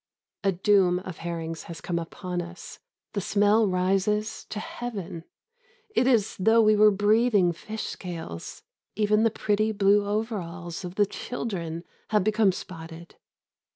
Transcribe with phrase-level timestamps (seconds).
[0.43, 2.79] A doom of herrings has come upon us.
[3.13, 5.25] The smell rises to heaven.
[5.93, 8.63] It is as though we were breathing fish scales.
[8.95, 13.17] Even the pretty blue overalls of the children have become spotted.